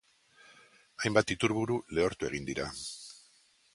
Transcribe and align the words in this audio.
Hainbat 1.03 1.33
iturburu 1.35 1.77
lehortu 1.99 2.29
egin 2.31 2.49
dira. 2.49 2.67